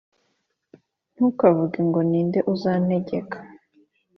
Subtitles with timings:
[1.13, 3.37] Ntukavuge ngo «Ni nde uzantegeka?